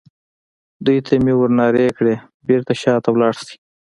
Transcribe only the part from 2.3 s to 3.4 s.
بېرته شا ته ولاړ